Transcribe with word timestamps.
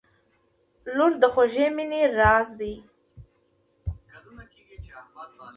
•لور 0.95 1.11
د 1.21 1.23
خوږې 1.33 1.67
مینې 1.75 2.01
راز 2.19 2.49
دی. 2.59 2.73